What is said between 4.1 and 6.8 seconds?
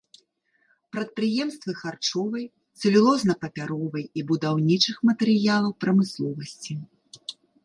і будаўнічых матэрыялаў прамысловасці.